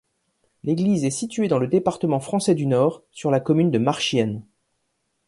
L'église 0.63 1.05
est 1.05 1.11
située 1.11 1.47
dans 1.47 1.59
le 1.59 1.67
département 1.67 2.19
français 2.19 2.55
du 2.55 2.65
Nord, 2.65 3.03
sur 3.11 3.29
la 3.29 3.39
commune 3.39 3.69
de 3.69 3.77
Marchiennes. 3.77 4.43